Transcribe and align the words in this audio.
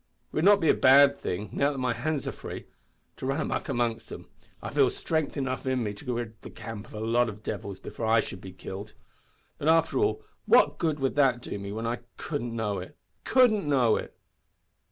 It 0.31 0.35
would 0.37 0.45
not 0.45 0.59
be 0.59 0.67
a 0.69 0.73
bad 0.73 1.15
thing, 1.15 1.51
now 1.53 1.71
that 1.71 1.77
my 1.77 1.93
hands 1.93 2.25
are 2.27 2.31
free, 2.31 2.65
to 3.17 3.27
run 3.27 3.39
a 3.39 3.45
muck 3.45 3.69
amongst 3.69 4.11
'em. 4.11 4.25
I 4.59 4.71
feel 4.71 4.89
strength 4.89 5.37
enough 5.37 5.67
in 5.67 5.83
me 5.83 5.93
to 5.93 6.13
rid 6.15 6.41
the 6.41 6.49
camp 6.49 6.87
of 6.87 6.95
a 6.95 6.99
lot 6.99 7.29
of 7.29 7.43
devils 7.43 7.77
before 7.79 8.07
I 8.07 8.19
should 8.19 8.41
be 8.41 8.51
killed! 8.51 8.93
But, 9.59 9.67
after 9.67 9.99
all, 9.99 10.23
what 10.47 10.79
good 10.79 10.99
would 10.99 11.13
that 11.17 11.39
do 11.41 11.59
me 11.59 11.71
when 11.71 11.85
I 11.85 11.99
couldn't 12.17 12.55
know 12.55 12.79
it 12.79 12.97
couldn't 13.25 13.67
know 13.69 13.95
it! 13.95 14.17